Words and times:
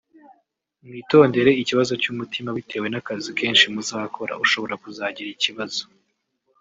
Mwitondere 0.85 1.51
ikibazo 1.61 1.93
cy’umutima 2.01 2.49
Bitewe 2.57 2.87
n’akazi 2.89 3.29
kenshi 3.39 3.65
muzakora 3.73 4.33
ushobora 4.43 4.75
kuzagira 4.83 5.29
ikibazo 5.35 5.83